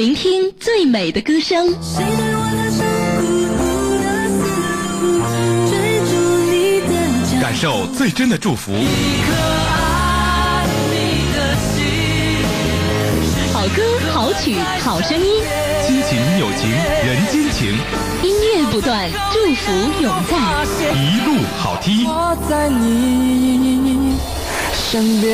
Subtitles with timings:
[0.00, 1.76] 聆听最美的歌声。
[7.38, 8.72] 感受最真的祝福。
[13.52, 15.42] 好歌好曲好声音，
[15.86, 17.76] 亲情友情人间情，
[18.22, 19.70] 音乐不断，祝福
[20.00, 20.64] 永在，
[20.94, 22.06] 一路好听。
[22.06, 24.16] 我在你
[24.72, 25.30] 身边。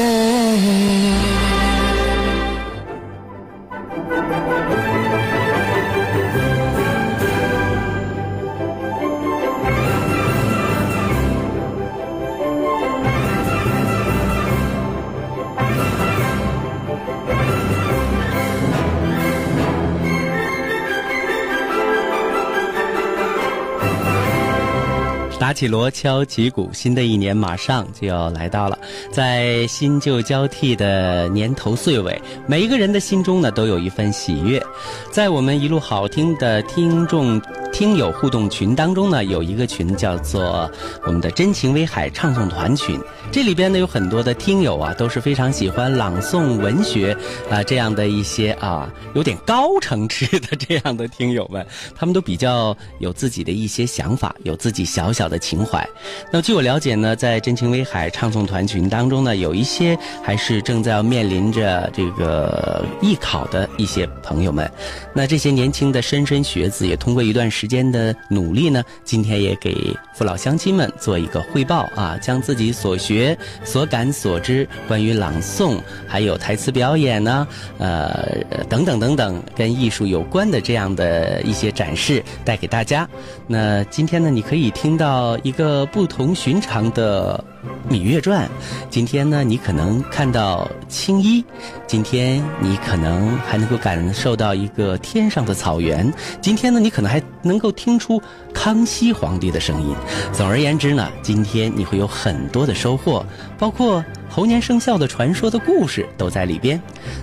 [25.39, 28.79] 打起锣，敲起鼓，新的一年马上就要来到了。
[29.13, 34.63] 在新旧交替的年头岁尾，每一个人的心中呢，都有一份喜悦。
[35.11, 37.41] 在我们一路好听的听众。
[37.73, 40.71] 听友互动群当中呢，有一个群叫做
[41.05, 42.99] 我们的真情威海唱诵团群，
[43.31, 47.15] 这里边呢有很多的听友啊，都是非常喜欢朗诵文学
[47.51, 55.83] 啊这样的一些啊有点高层次的这样的听友们，他们都比较有自己的一些想法，有自己小小的情怀。
[56.31, 64.71] 那据我了解呢，在真情威海唱诵团群当中呢，有一些还是正在面临着这个艺考的一些朋友们，
[65.15, 67.51] 那这些年轻的莘莘学子也通过一段。
[67.57, 69.75] 时间的努力呢，今天也给
[70.15, 77.49] 父老乡亲们做一个汇报啊，将自己所学、所感、所知关于朗诵，还有台词表演呢，
[77.79, 78.29] 呃，
[78.69, 83.09] 等等等等，跟艺术有关的这样的一些展示带给大家。
[83.47, 87.43] 那今天呢，你可以听到到一个不同寻常的。
[87.93, 88.45] 《芈月传》，
[88.91, 91.43] 今天呢，你可能看到青衣；
[91.87, 96.07] 今天你可能还能够感受到一个天上的草原；
[96.41, 98.23] 今天呢，你可能还能够听出
[98.53, 99.97] 康熙皇帝的声音。
[100.33, 103.25] 总而言之呢，今天你会有很多的收获，
[103.59, 106.81] 包括猴年生肖的传说的故事都在里边。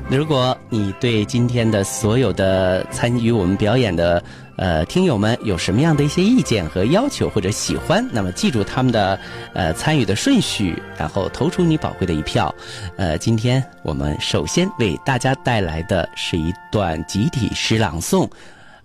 [0.09, 4.21] 如果你对今天的所有的参与我们表演的，
[4.55, 8.07] 呃，听友们有什么样的一些意见和要求或者喜欢？
[8.11, 9.19] 那么记住他们的
[9.53, 12.53] 呃参与的顺序，然后投出你宝贵的一票。
[12.95, 18.29] 呃，今天我们首先为大家带来的是一段集体诗朗诵，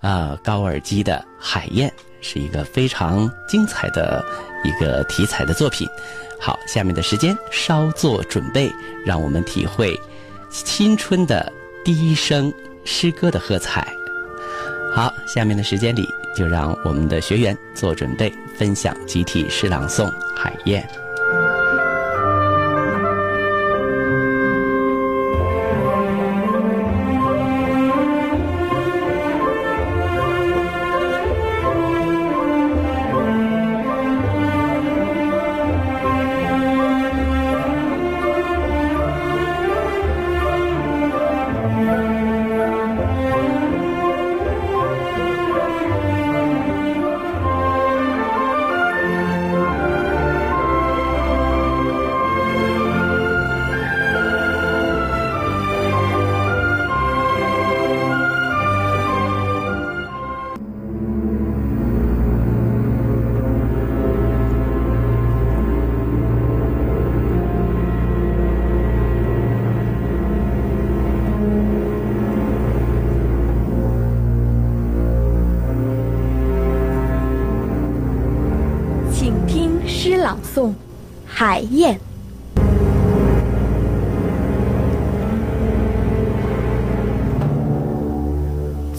[0.00, 1.88] 啊，高尔基的《海燕》
[2.22, 4.24] 是一个非常精彩的
[4.64, 5.86] 一个题材的作品。
[6.40, 8.72] 好，下面的时间稍作准备，
[9.04, 10.00] 让我们体会
[10.50, 11.52] 青春的
[11.84, 12.50] 第一声
[12.84, 13.86] 诗歌的喝彩。
[14.93, 20.82] 好，下面的时间里，就让我们的学员做准备，分享集体诗朗诵《海燕》。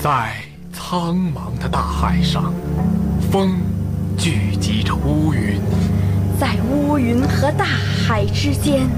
[0.10, 0.34] 在
[0.74, 2.52] 苍茫的大海上，
[3.32, 3.60] 风
[4.18, 5.62] 聚集着乌云。
[6.40, 8.90] 在乌云和大海之间，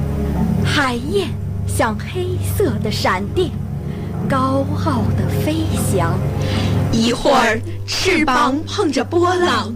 [0.64, 1.28] 海燕
[1.68, 3.52] 像黑色的闪电，
[4.30, 5.58] 高傲的飞
[5.92, 6.18] 翔。
[6.94, 9.70] 一会儿翅膀碰着波浪，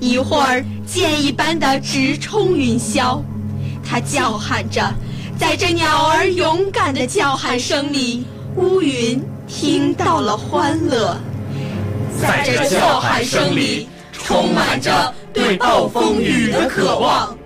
[0.00, 0.64] 一会儿。
[0.86, 3.20] 箭一般的直冲云霄，
[3.84, 4.80] 它叫喊着，
[5.36, 8.24] 在这鸟儿勇敢的叫喊声里，
[8.54, 11.16] 乌云听到了欢乐。
[12.20, 17.36] 在这叫喊声里，充满着对暴风雨的渴望。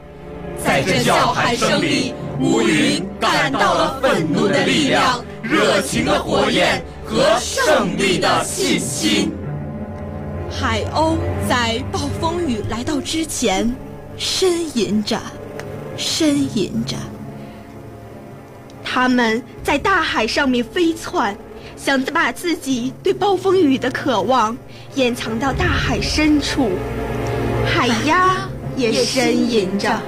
[0.64, 9.32] 在这叫喊声里，乌云感到了愤怒的力量、热情的火焰和胜利的信心。
[10.50, 11.16] 海鸥
[11.48, 13.74] 在暴风雨来到之前，
[14.18, 15.18] 呻吟着，
[15.96, 16.96] 呻吟着。
[18.84, 21.36] 它们在大海上面飞窜，
[21.82, 24.54] 想把自己对暴风雨的渴望
[24.96, 26.70] 掩藏到大海深处。
[27.66, 28.36] 海鸭
[28.76, 29.98] 也呻吟着，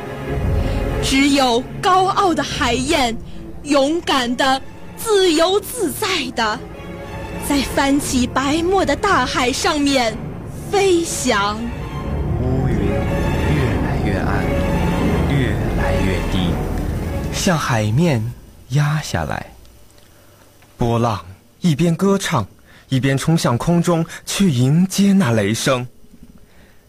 [1.03, 3.17] 只有高傲的海燕，
[3.63, 4.61] 勇敢的、
[4.99, 6.61] 自由自在的，
[7.49, 10.15] 在翻起白沫的大海上面
[10.71, 11.57] 飞翔。
[12.43, 14.45] 乌云越来越暗，
[15.31, 15.49] 越
[15.81, 16.53] 来越低，
[17.33, 18.23] 向海面
[18.71, 19.47] 压下来。
[20.77, 21.25] 波浪
[21.63, 22.45] 一边歌唱，
[22.89, 25.87] 一边冲向空中去迎接那雷声。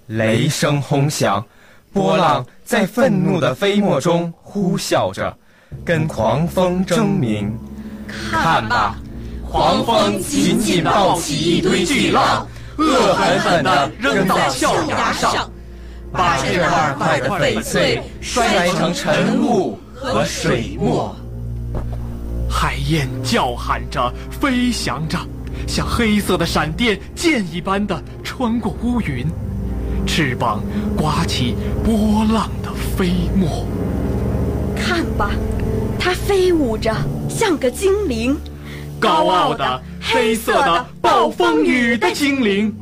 [0.07, 1.45] 雷声轰响，
[1.93, 5.37] 波浪在愤怒的飞沫中呼啸着，
[5.85, 7.55] 跟狂风争鸣。
[8.31, 8.97] 看吧，
[9.47, 12.47] 狂风紧紧抱起一堆巨浪，
[12.79, 15.51] 恶狠狠地扔到峭崖上，
[16.11, 21.15] 把这块块的翡翠摔成尘雾和水墨。
[22.63, 25.19] 海燕叫喊着，飞翔着，
[25.67, 29.27] 像黑色的闪电箭一般的穿过乌云。
[30.07, 30.63] 翅膀
[30.95, 33.67] 刮起波浪的飞沫，
[34.77, 35.31] 看吧，
[35.99, 36.95] 它飞舞着，
[37.27, 38.33] 像个精灵，
[38.97, 42.73] 高傲的黑色的暴风雨的精灵。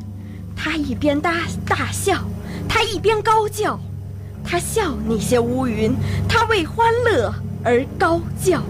[0.54, 2.22] 它一边大大笑，
[2.68, 3.76] 它一边高叫，
[4.44, 5.92] 它笑那些乌云，
[6.28, 8.62] 它为欢乐而高叫。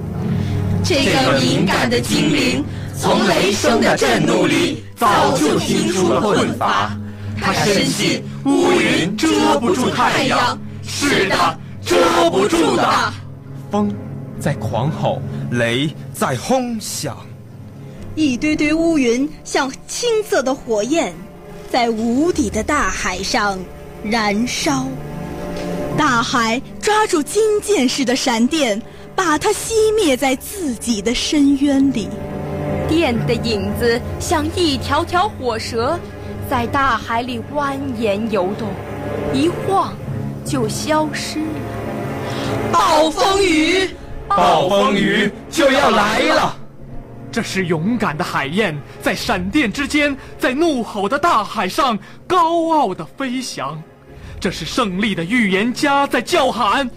[0.84, 2.64] 这个敏感的精灵，
[2.98, 6.90] 从雷声的震怒里早就听出了困乏。
[7.40, 13.12] 他深信乌云遮不住太阳，是的，遮不住的。
[13.70, 13.94] 风
[14.40, 17.16] 在狂吼，雷在轰响，
[18.16, 21.14] 一堆堆乌云像青色的火焰，
[21.70, 23.58] 在无底的大海上
[24.02, 24.84] 燃烧。
[25.96, 28.80] 大海抓住金箭似的闪电，
[29.24, 32.08] 把它熄灭在自己的深渊里。
[32.88, 35.96] 电的影子像一条条火蛇。
[36.50, 38.68] 在大海里蜿蜒游动，
[39.32, 39.94] 一晃
[40.44, 41.46] 就消失了。
[42.72, 43.88] 暴风雨，
[44.28, 46.54] 暴风雨就要来了！
[47.30, 53.80] 这是勇敢的海燕在闪电之间，在怒吼的大海上高傲的飞翔。
[54.38, 56.90] 这是胜利的预言家在叫喊：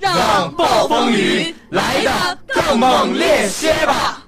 [0.00, 4.19] 让暴风雨来的更猛烈些吧！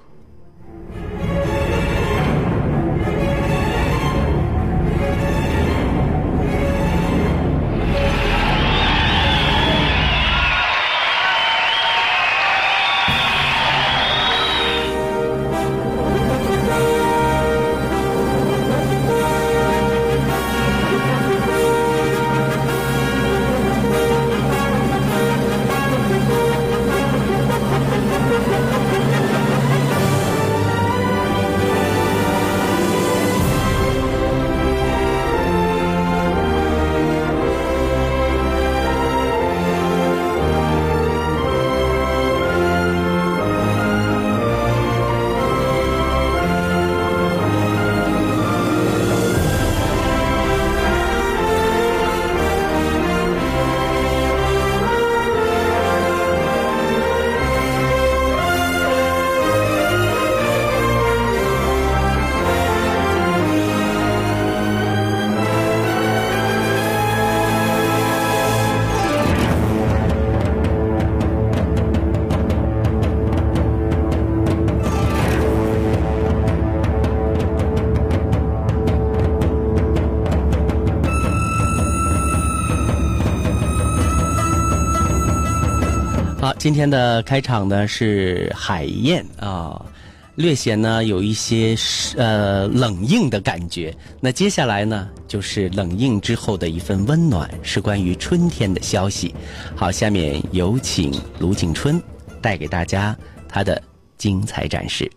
[86.43, 89.81] 好今天的开场呢是海燕啊，
[90.35, 91.73] 略显呢有一些
[92.17, 93.95] 呃冷硬的感觉。
[94.19, 99.33] 那接下来呢就是冷硬之后的一份温暖，是关于春天的消息。
[99.73, 101.97] 好，下面有请卢景春
[102.41, 103.81] 带给大家他的
[104.17, 105.09] 精彩展示。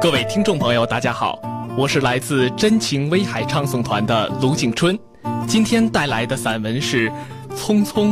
[0.00, 1.38] 各位听众朋友，大家好，
[1.76, 4.98] 我是来自真情威海唱诵团的卢景春。
[5.46, 7.08] 今天带来的散文是
[7.56, 8.08] 《匆匆》，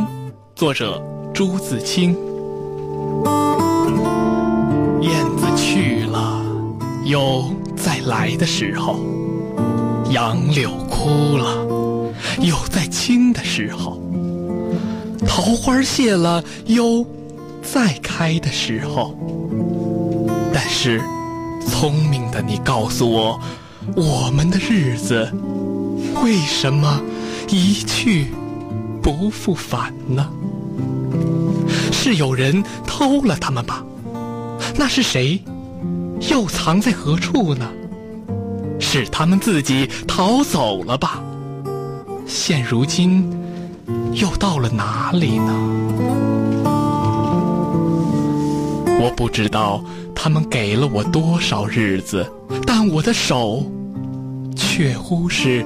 [0.55, 1.01] 作者
[1.33, 2.15] 朱自清。
[5.01, 6.41] 燕子去了，
[7.05, 8.95] 有再来的时候；
[10.11, 11.67] 杨柳枯了，
[12.39, 13.97] 有再青的时候；
[15.27, 17.05] 桃花谢了，有
[17.61, 19.15] 再开的时候。
[20.53, 21.01] 但是，
[21.67, 23.39] 聪明的你告诉我，
[23.95, 25.29] 我们的日子
[26.23, 27.01] 为什么？
[27.49, 28.27] 一去
[29.01, 30.29] 不复返呢？
[31.91, 33.83] 是有人偷了他们吧？
[34.77, 35.43] 那是谁？
[36.31, 37.69] 又藏在何处呢？
[38.79, 41.21] 是他们自己逃走了吧？
[42.25, 43.29] 现如今
[44.13, 45.53] 又到了哪里呢？
[48.97, 49.83] 我不知道
[50.15, 52.25] 他们给了我多少日子，
[52.65, 53.69] 但我的手
[54.55, 55.65] 却乎是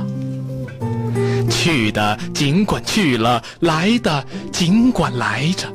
[1.61, 5.67] 去的尽管去了，来的尽管来着，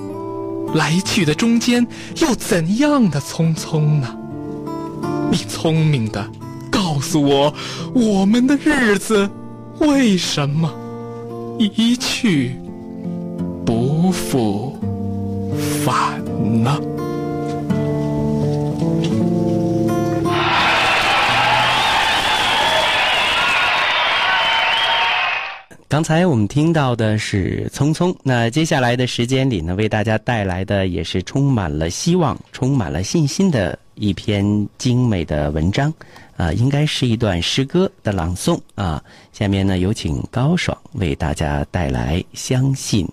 [0.75, 1.87] 来去的中间
[2.21, 4.17] 又怎样的匆匆呢？
[5.31, 6.29] 你聪明的，
[6.73, 7.55] 告诉我，
[7.95, 9.31] 我们的日子
[9.79, 10.69] 为什么
[11.57, 12.57] 一去
[13.65, 14.77] 不复
[15.85, 16.21] 返
[16.65, 16.81] 呢？
[25.97, 33.79] 刚才我们听到的是《匆匆》，那接下来的时间里呢，为大家带来的也是充满了希望、充满了信心的。
[33.95, 34.45] 一篇
[34.77, 35.91] 精美的文章，
[36.37, 39.03] 啊，应该是一段诗歌的朗诵啊。
[39.33, 43.09] 下面呢，有请高爽为大家带来《相信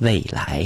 [0.00, 0.62] 未来》。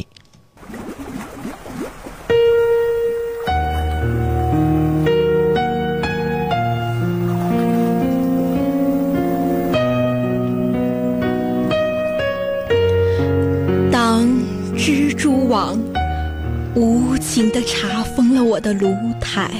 [17.41, 19.51] 无情地查封了我的炉台。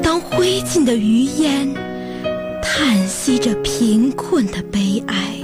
[0.00, 1.68] 当灰烬的余烟
[2.62, 5.34] 叹息着贫困的悲哀，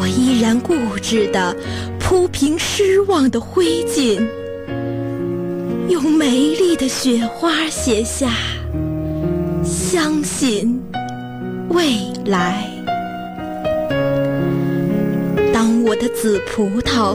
[0.00, 1.54] 我依然固执地
[2.00, 4.26] 铺平失望的灰烬，
[5.90, 8.32] 用美丽的雪花写下
[9.62, 10.80] “相信
[11.68, 11.92] 未
[12.24, 12.64] 来”。
[15.52, 17.14] 当我的紫葡萄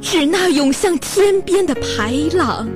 [0.00, 2.66] 指那涌向天边的排浪，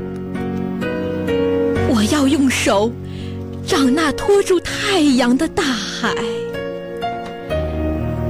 [1.89, 2.93] 我要用手
[3.67, 6.13] 掌那托住太阳的大海，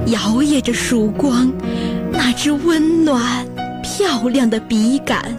[0.07, 1.51] 摇曳着曙光，
[2.11, 3.45] 那只温暖
[3.83, 5.35] 漂亮的笔杆，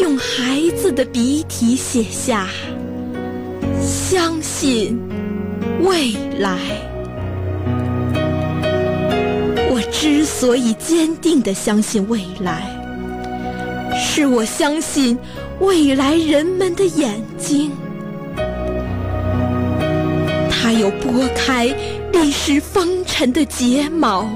[0.00, 2.48] 用孩子的笔体写下
[3.80, 5.00] “相信
[5.82, 6.58] 未来”。
[10.00, 12.74] 之所以坚定地相信未来，
[13.94, 15.18] 是我相信
[15.60, 17.70] 未来人们的眼睛，
[20.50, 21.66] 它有拨开
[22.14, 24.26] 历史风尘的睫毛，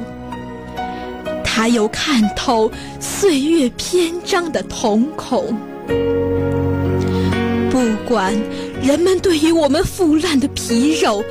[1.43, 5.57] 它有看透岁月篇章的瞳孔。
[7.71, 8.35] 不管
[8.83, 11.25] 人们对于我们腐烂的皮肉，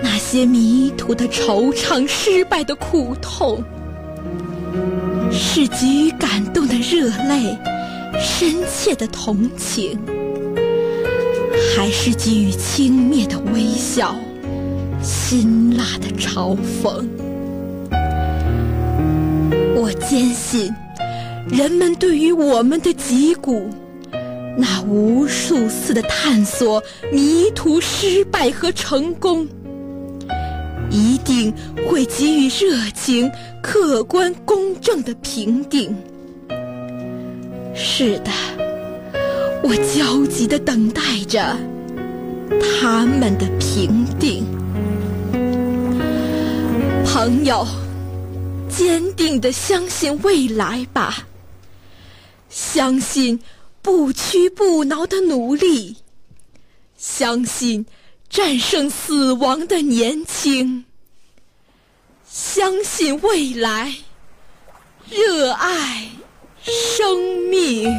[0.00, 3.60] 那些迷途的惆怅，失败的苦痛。
[5.32, 7.58] 是给予感动的热泪，
[8.18, 9.98] 深切的同情，
[11.74, 14.14] 还是给予轻蔑的微笑，
[15.02, 17.06] 辛辣的嘲讽？
[19.76, 20.72] 我坚信，
[21.48, 23.70] 人们对于我们的脊骨，
[24.58, 26.82] 那无数次的探索、
[27.12, 29.48] 迷途、失败和成功。
[30.90, 31.54] 一定
[31.88, 33.30] 会给予热情、
[33.62, 35.96] 客观、公正的评定。
[37.74, 38.30] 是的，
[39.62, 41.56] 我焦急地等待着
[42.60, 44.44] 他们的评定。
[47.04, 47.66] 朋友，
[48.68, 51.26] 坚定地相信未来吧，
[52.48, 53.40] 相信
[53.80, 55.96] 不屈不挠的努力，
[56.96, 57.86] 相信。
[58.30, 60.84] 战胜死亡的年轻。
[62.24, 63.92] 相信未来
[65.10, 66.08] 热爱
[66.62, 67.92] 生命。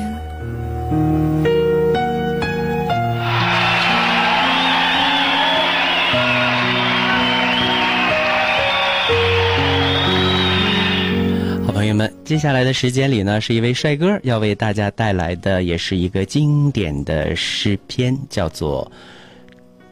[11.66, 18.90] 好朋友们接下来的时间里呢是一位帅哥要为大家带来的也是一个经典的诗篇叫做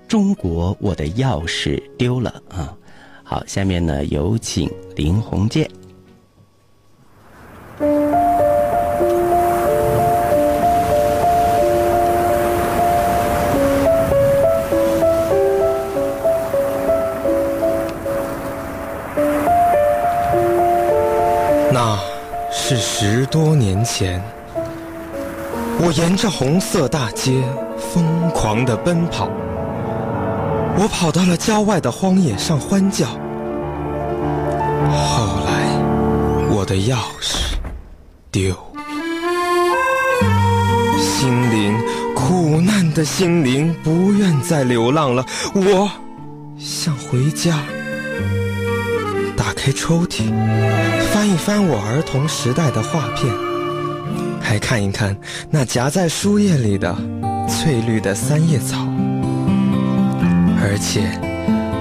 [0.09, 2.75] 中国，我的钥匙丢了》啊。
[3.23, 5.69] 好，下面呢，有请林鸿渐。
[22.51, 24.21] 是十多年前，
[25.79, 27.41] 我沿着红色大街
[27.79, 29.27] 疯狂的奔跑。
[30.77, 33.07] 我跑到了郊外的荒野上欢叫。
[34.89, 35.69] 后来，
[36.49, 37.55] 我的钥匙
[38.31, 38.57] 丢了，
[40.97, 41.77] 心灵
[42.15, 45.25] 苦难的心灵不愿再流浪了。
[45.53, 45.91] 我
[46.57, 47.61] 想回家。
[49.35, 50.31] 打开抽屉，
[51.11, 53.33] 翻一翻我儿童时代的画片，
[54.41, 55.17] 还看一看
[55.49, 56.93] 那夹在书页里的
[57.47, 58.85] 翠绿的三叶草。
[60.71, 61.01] 而且，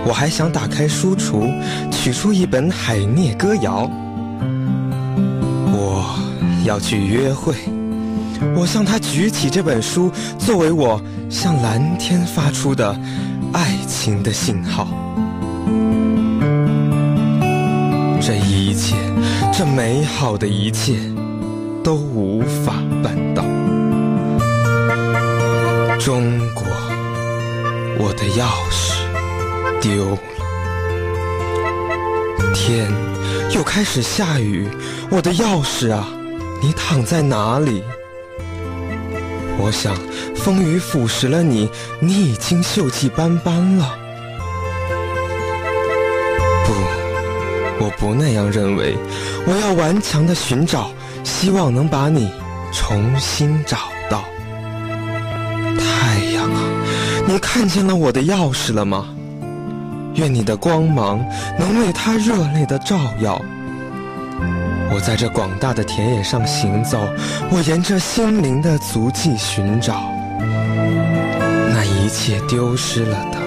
[0.06, 1.52] 我还想打开书橱，
[1.90, 3.90] 取出一本海涅歌谣。
[5.70, 6.18] 我
[6.64, 7.52] 要去约会，
[8.56, 12.98] 我向他举起这本书，作为我向蓝天发出的
[13.52, 14.88] 爱情的信号。
[18.22, 18.96] 这一切，
[19.52, 20.96] 这美好的一切，
[21.84, 23.44] 都无法办到。
[25.98, 26.64] 中国，
[27.98, 28.94] 我的钥匙
[29.80, 30.18] 丢了。
[32.54, 32.90] 天
[33.52, 34.68] 又开始下雨，
[35.10, 36.08] 我的钥匙啊，
[36.62, 37.82] 你躺在哪里？
[39.58, 39.96] 我想，
[40.36, 43.98] 风雨腐蚀了你，你已经锈迹斑斑了。
[46.64, 46.72] 不
[47.84, 48.96] 我不那样认为，
[49.46, 50.92] 我要顽强的寻找，
[51.24, 52.30] 希望能把你
[52.72, 53.78] 重新找
[57.38, 59.06] 看见了我的钥匙了吗？
[60.14, 61.24] 愿你的光芒
[61.58, 63.40] 能为他热烈的照耀。
[64.90, 66.98] 我在这广大的田野上行走，
[67.50, 73.38] 我沿着心灵的足迹寻找，那一切丢失了的，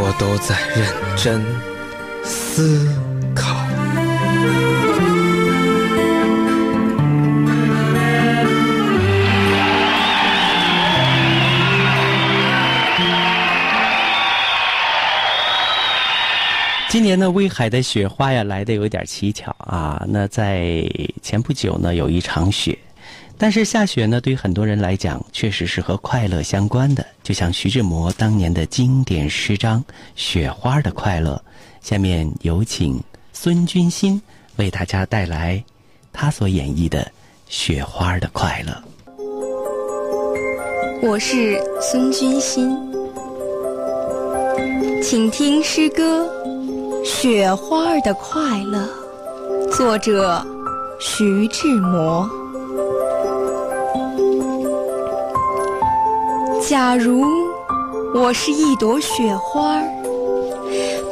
[0.00, 1.44] 我都在认真。
[2.22, 2.86] 思
[17.18, 17.28] 那。
[17.38, 20.04] 威海的雪花呀来的有点蹊跷啊。
[20.08, 20.82] 那在
[21.22, 22.76] 前不久呢，有一场雪，
[23.36, 27.06] 但是下雪呢，对于很多人来讲，确实是和快乐相关的。
[27.22, 29.80] 就像徐志摩当年的经典诗章
[30.16, 31.40] 《雪花的快乐》。
[31.86, 33.00] 下面有请
[33.32, 34.20] 孙君心
[34.56, 35.62] 为大家带来
[36.12, 37.02] 他所演绎的
[37.48, 38.72] 《雪花的快乐》。
[41.00, 42.76] 我是孙君心，
[45.02, 46.24] 请听诗歌
[47.04, 48.78] 《雪花的快乐》，
[49.70, 50.44] 作者
[50.98, 52.28] 徐志摩。
[56.60, 57.24] 假如
[58.14, 59.82] 我是一朵雪花。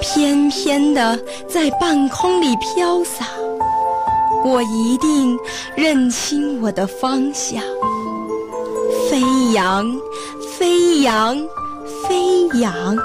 [0.01, 1.19] 翩翩的
[1.49, 3.27] 在半空里飘洒，
[4.45, 5.37] 我一定
[5.75, 7.61] 认清我的方向。
[9.11, 9.21] 飞
[9.53, 9.85] 扬，
[10.57, 11.37] 飞扬，
[12.07, 12.97] 飞扬，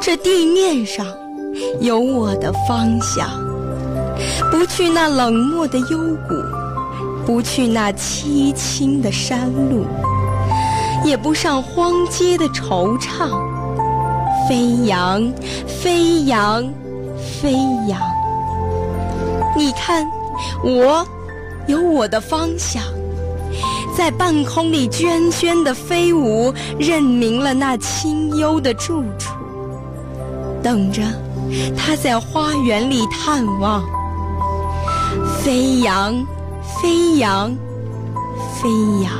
[0.00, 1.06] 这地面上
[1.80, 3.28] 有我的方向。
[4.50, 6.34] 不去那冷漠的幽谷，
[7.24, 9.84] 不去那凄清的山路，
[11.04, 13.28] 也不上荒街的惆怅。
[14.48, 15.30] 飞扬，
[15.66, 16.64] 飞扬，
[17.40, 17.52] 飞
[17.86, 18.00] 扬！
[19.56, 20.02] 你看，
[20.64, 21.06] 我
[21.66, 22.82] 有我的方向，
[23.94, 29.34] 在半空里涓涓的飞舞，认明了那清幽的住处，
[30.62, 31.02] 等着
[31.76, 33.82] 他在花园里探望。
[35.42, 36.14] 飞扬，
[36.62, 37.50] 飞扬，
[38.60, 38.68] 飞
[39.02, 39.12] 扬！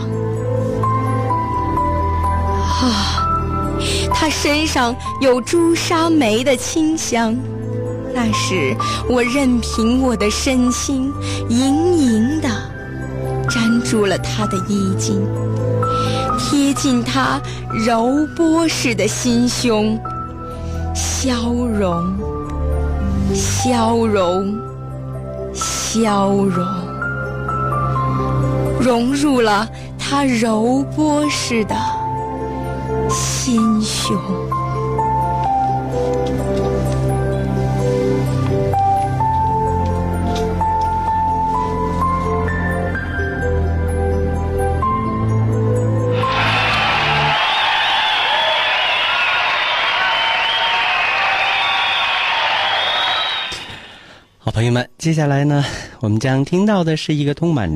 [2.80, 3.24] 啊！
[4.12, 7.36] 他身上有朱砂梅的清香，
[8.12, 8.76] 那时
[9.08, 11.12] 我任凭我的身心
[11.48, 12.48] 盈盈地
[13.48, 15.24] 粘住了他的衣襟，
[16.38, 17.40] 贴近他
[17.86, 19.98] 柔波似的心胸，
[20.98, 22.12] 消融，
[23.32, 24.58] 消融，
[25.54, 26.66] 消融，
[28.80, 31.76] 融入了他柔波似的。
[33.08, 34.18] 心胸，
[54.58, 55.64] 朋友们，接下来呢，
[56.00, 57.70] 我们将听到的是一个充满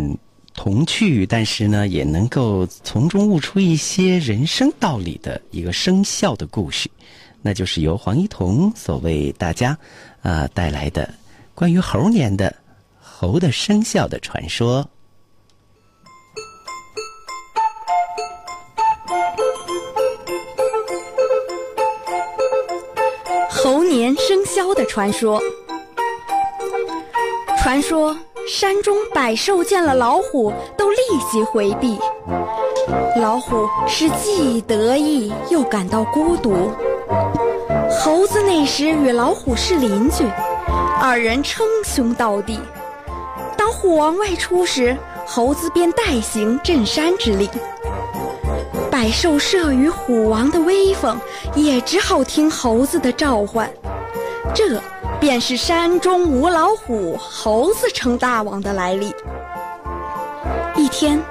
[0.53, 6.91] 童趣，但是呢，也能够从中悟出一些人生道理的一个生肖的故事，
[7.41, 9.79] 那就是由黄一彤所为大家
[10.23, 11.09] 啊带来的
[11.55, 12.53] 关于猴年的
[13.01, 14.85] 猴的生肖的传说。
[23.49, 25.41] 猴年生肖的传说。
[27.63, 28.17] 传说
[28.49, 30.97] 山中百兽见了老虎都立
[31.31, 31.97] 即回避，
[33.21, 36.73] 老虎是既得意又感到孤独。
[37.89, 40.27] 猴子那时与老虎是邻居，
[41.01, 42.59] 二人称兄道弟。
[43.57, 47.49] 当虎王外出时，猴子便代行镇山之令。
[48.91, 51.17] 百兽慑于虎王的威风，
[51.55, 53.71] 也只好听猴子的召唤。
[54.53, 54.83] 这。
[55.23, 59.15] 便是山中无老虎，猴子称大王的来历。
[60.75, 61.23] 一天，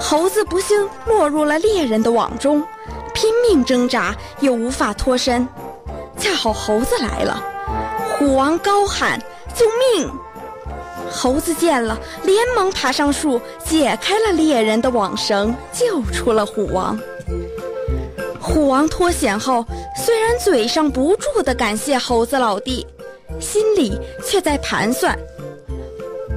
[0.00, 2.66] 猴子不幸落入了猎人的网中，
[3.12, 5.46] 拼命挣扎又无法脱身。
[6.18, 7.44] 恰好猴子来了，
[8.16, 9.20] 虎王高喊
[9.54, 10.10] ：“救命！”
[11.12, 16.98] 猴子见了，连忙爬上树，解开了猎人的网绳，救出了虎王。
[18.40, 19.66] 虎王脱险后，
[20.02, 22.86] 虽然嘴上不住地感谢猴子老弟。
[23.40, 25.18] 心里却在盘算：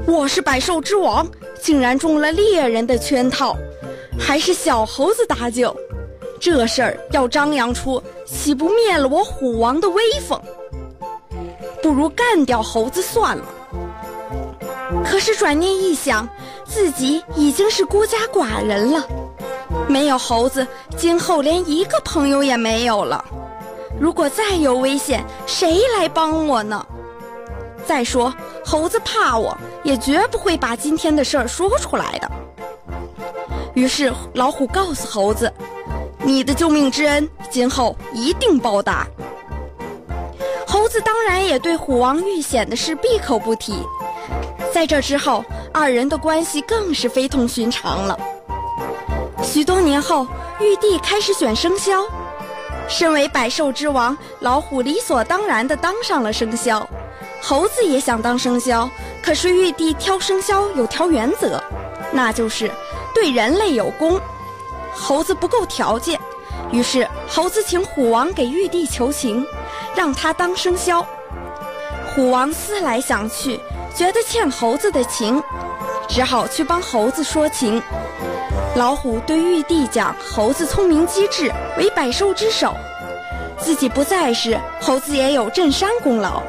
[0.07, 1.27] 我是百兽之王，
[1.62, 3.55] 竟然中了猎人的圈套，
[4.19, 5.75] 还是小猴子搭救，
[6.39, 10.39] 这事儿要张扬出，岂不灭了我虎王的威风？
[11.81, 13.45] 不如干掉猴子算了。
[15.05, 16.27] 可是转念一想，
[16.65, 19.07] 自己已经是孤家寡人了，
[19.88, 20.65] 没有猴子，
[20.97, 23.23] 今后连一个朋友也没有了。
[23.99, 26.86] 如果再有危险，谁来帮我呢？
[27.86, 28.33] 再说，
[28.65, 32.31] 猴子怕我，也绝不会把今天的事儿说出来的。
[33.73, 35.51] 于是，老虎告诉猴子
[36.23, 39.07] ：“你的救命之恩，今后一定报答。”
[40.67, 43.81] 猴子当然也对虎王遇险的事闭口不提。
[44.73, 48.19] 在这之后，二人的关系更是非同寻常了。
[49.41, 50.27] 许多年后，
[50.60, 52.03] 玉帝开始选生肖。
[52.88, 56.88] 身为百兽之王，老虎理所当然地当上了生肖，
[57.41, 58.89] 猴子也想当生肖。
[59.21, 61.62] 可是玉帝挑生肖有条原则，
[62.12, 62.71] 那就是
[63.13, 64.19] 对人类有功。
[64.93, 66.17] 猴子不够条件，
[66.71, 69.45] 于是猴子请虎王给玉帝求情，
[69.93, 71.06] 让他当生肖。
[72.15, 73.60] 虎王思来想去，
[73.93, 75.43] 觉得欠猴子的情，
[76.08, 77.82] 只好去帮猴子说情。
[78.78, 82.76] 老虎对玉帝讲：“猴子聪明机智，为百兽之首。
[83.58, 86.44] 自己不在时，猴子也有镇山功劳。”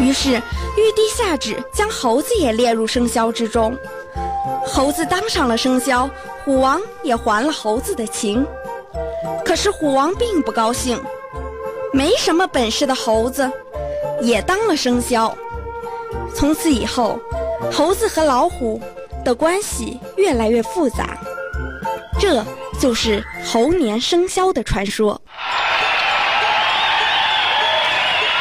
[0.00, 3.76] 于是玉帝下旨将猴子也列入生肖之中。
[4.66, 6.08] 猴子当上了生肖，
[6.42, 8.46] 虎王也还了猴子的情。
[9.44, 10.98] 可是虎王并不高兴，
[11.92, 13.50] 没什么本事的猴子
[14.22, 15.36] 也当了生肖。
[16.34, 17.18] 从此以后，
[17.70, 18.80] 猴子和老虎。
[19.24, 21.18] 的关系越来越复杂，
[22.18, 22.44] 这
[22.78, 25.20] 就是猴年生肖的传说。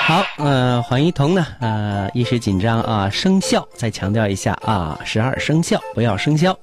[0.05, 6.57] 好，呃，黄一彤呢，呃，一时紧张啊，生肖再强调一下啊，十二生肖不要生肖。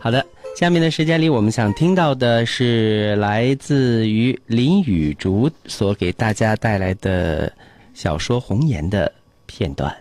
[0.00, 0.24] 好的，
[0.56, 7.52] 下面的时间里，我们想听到的是来自于林雨竹所给大家带来的
[7.94, 9.10] 小说《红颜》的
[9.46, 9.92] 片段。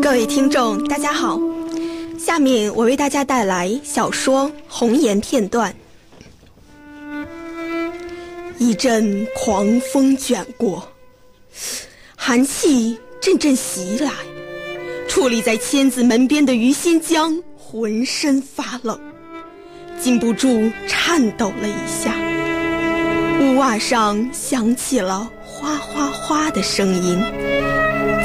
[0.00, 1.40] 各位听众，大家好。
[2.18, 5.74] 下面我为大家带来小说《红颜》片段。
[8.58, 10.86] 一阵狂风卷过，
[12.16, 14.10] 寒气阵阵袭来。
[15.08, 18.98] 矗立在千子门边的于新江浑身发冷，
[20.00, 22.14] 禁不住颤抖了一下。
[23.40, 27.18] 屋瓦上响起了哗哗哗的声音，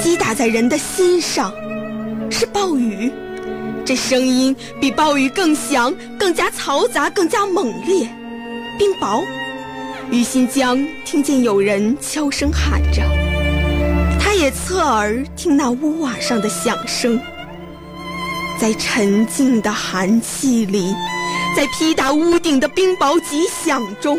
[0.01, 1.53] 击打在人的心上。
[2.34, 3.12] 是暴雨，
[3.86, 8.10] 这声音比暴雨更响，更加嘈杂，更加猛烈。
[8.78, 9.24] 冰雹，
[10.10, 13.04] 于新江听见有人悄声喊着，
[14.19, 17.22] 他也侧耳听那屋瓦上的响声，
[18.60, 20.91] 在沉静的寒气里，
[21.56, 24.17] 在劈打屋顶的冰雹急响中，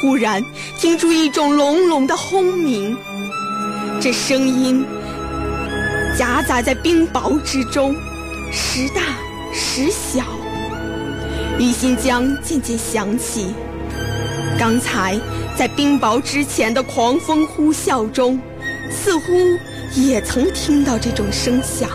[0.00, 0.42] 忽然
[0.78, 2.96] 听出一种隆隆的轰鸣。
[4.00, 4.84] 这声音
[6.16, 7.92] 夹杂在冰雹之中，
[8.52, 9.02] 时大
[9.52, 10.22] 时小。
[11.58, 13.52] 雨欣江渐渐想起，
[14.56, 15.18] 刚才
[15.56, 18.40] 在冰雹之前的狂风呼啸中，
[18.92, 19.32] 似乎
[19.96, 21.90] 也曾听到这种声响，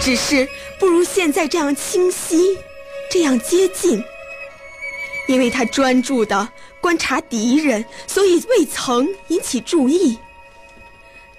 [0.00, 0.46] 只是
[0.78, 2.56] 不如现在这样清晰，
[3.10, 4.00] 这样接近。
[5.26, 6.48] 因为他专注地
[6.80, 10.16] 观察敌人，所以未曾引起注意。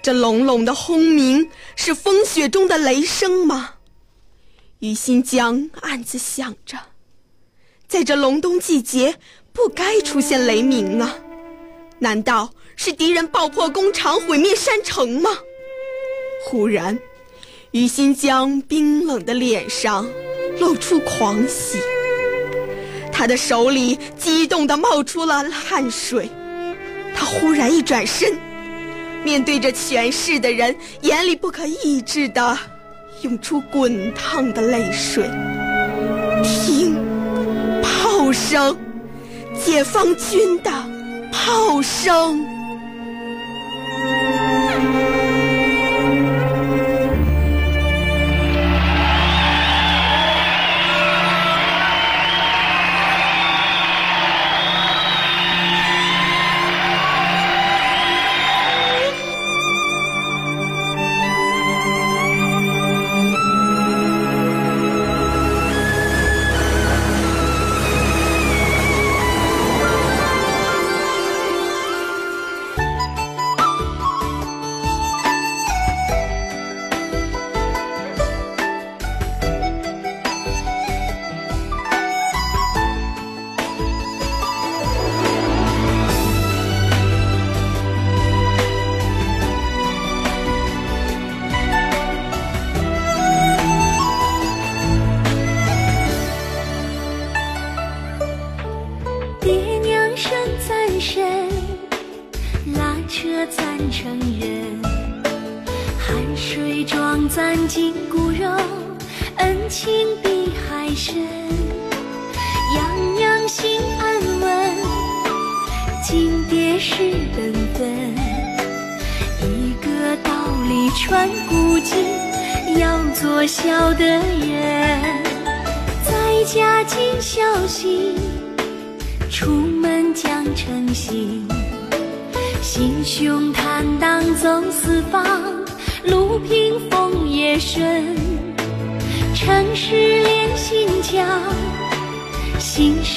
[0.02, 3.74] 这隆隆的轰鸣是风雪中的雷声吗？
[4.78, 6.78] 于新江暗自想着，
[7.86, 9.16] 在这隆冬季节
[9.52, 11.16] 不该出现雷鸣啊！
[11.98, 15.30] 难道是敌人爆破工厂、毁灭山城吗？
[16.46, 16.98] 忽然，
[17.72, 20.08] 于新江冰冷的脸上
[20.58, 21.78] 露出狂喜，
[23.12, 26.30] 他的手里激动地冒出了汗水，
[27.14, 28.34] 他忽然一转身。
[29.24, 32.58] 面对着全市的人，眼里不可抑制地
[33.22, 35.28] 涌出滚烫的泪水。
[36.42, 36.96] 听，
[37.82, 38.76] 炮声，
[39.62, 40.70] 解放军的
[41.30, 42.44] 炮声。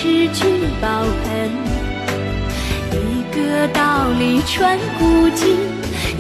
[0.04, 0.44] 是聚
[0.82, 1.50] 宝盆
[2.92, 5.58] 一个道理传古今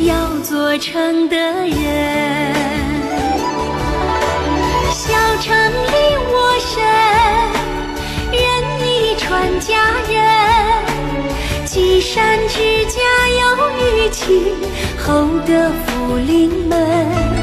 [0.07, 1.75] 要做成德人
[4.93, 6.81] 小城里我深
[8.31, 8.41] 任
[8.79, 9.75] 你传家
[10.09, 13.01] 人积善之家
[13.41, 13.43] 有
[13.81, 14.55] 余庆
[14.97, 17.33] 厚德福临门。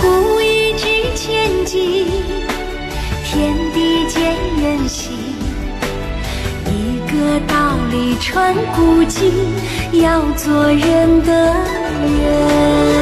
[0.00, 2.06] 古义值千金
[3.22, 3.63] 天
[7.34, 9.32] 的道理传古今，
[10.00, 12.93] 要做人的人。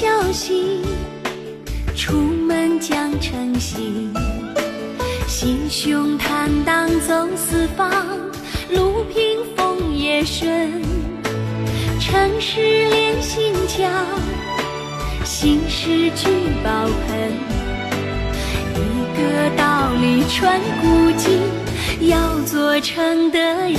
[0.00, 0.80] 消息
[1.94, 4.10] 出门讲诚信，
[5.28, 7.92] 心胸坦荡走四方，
[8.70, 10.72] 路平风也顺，
[12.00, 13.90] 城市连心桥，
[15.22, 16.30] 心事聚
[16.64, 16.70] 宝
[17.06, 17.32] 盆，
[18.76, 18.80] 一
[19.18, 21.42] 个道理传古今，
[22.08, 23.74] 要做成的人。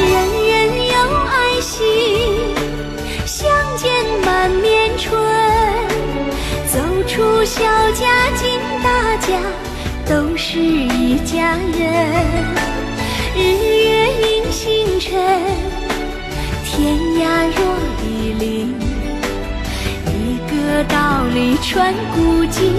[0.00, 0.10] 人
[0.48, 0.94] 人有
[1.28, 2.37] 爱心。
[4.48, 5.12] 满面春，
[6.72, 7.60] 走出小
[7.92, 9.38] 家进大家，
[10.06, 11.78] 都是一家人。
[13.36, 13.42] 日
[13.84, 15.12] 月映星辰，
[16.64, 17.60] 天涯若
[18.00, 18.74] 比邻。
[20.06, 22.72] 一个道理传古今，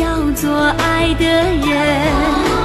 [0.00, 2.63] 要做爱的人。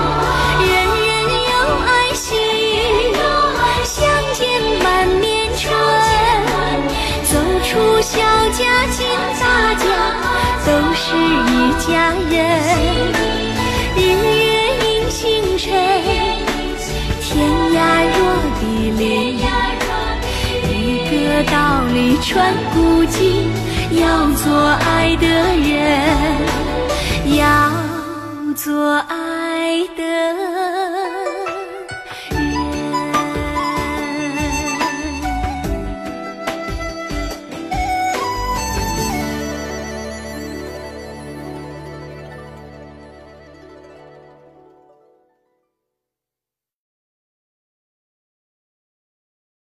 [8.10, 9.06] 小家进
[9.40, 9.46] 大
[9.76, 9.86] 家，
[10.66, 12.34] 都是一家人。
[13.96, 14.50] 日月
[14.84, 15.70] 映星辰，
[17.22, 17.30] 天
[17.72, 17.78] 涯
[18.18, 18.20] 若
[18.60, 18.62] 比
[18.98, 19.06] 邻。
[20.72, 20.74] 一
[21.12, 21.14] 个
[21.52, 23.48] 道理传古今，
[23.92, 25.28] 要做爱的
[25.68, 25.78] 人，
[27.38, 27.46] 要
[28.56, 30.49] 做爱的。